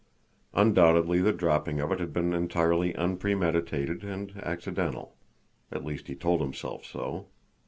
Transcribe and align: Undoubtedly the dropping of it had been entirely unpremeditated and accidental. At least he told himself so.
Undoubtedly 0.55 1.21
the 1.21 1.31
dropping 1.31 1.79
of 1.79 1.91
it 1.91 1.99
had 1.99 2.11
been 2.11 2.33
entirely 2.33 2.95
unpremeditated 2.95 4.03
and 4.03 4.35
accidental. 4.37 5.15
At 5.71 5.85
least 5.85 6.07
he 6.07 6.15
told 6.15 6.41
himself 6.41 6.83
so. 6.85 7.27